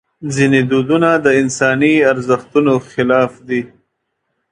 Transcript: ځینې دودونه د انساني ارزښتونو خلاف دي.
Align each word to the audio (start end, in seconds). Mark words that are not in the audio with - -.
ځینې 0.35 0.59
دودونه 0.71 1.09
د 1.25 1.27
انساني 1.41 1.93
ارزښتونو 2.11 2.73
خلاف 2.89 3.31
دي. 3.47 3.61